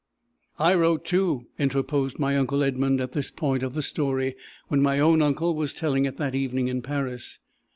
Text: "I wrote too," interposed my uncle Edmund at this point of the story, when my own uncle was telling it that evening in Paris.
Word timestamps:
"I 0.57 0.73
wrote 0.73 1.05
too," 1.05 1.45
interposed 1.59 2.17
my 2.17 2.35
uncle 2.35 2.63
Edmund 2.63 2.99
at 3.01 3.11
this 3.11 3.29
point 3.29 3.61
of 3.61 3.75
the 3.75 3.83
story, 3.83 4.35
when 4.67 4.81
my 4.81 4.97
own 4.99 5.21
uncle 5.21 5.53
was 5.53 5.75
telling 5.75 6.05
it 6.05 6.17
that 6.17 6.33
evening 6.33 6.69
in 6.69 6.81
Paris. 6.81 7.37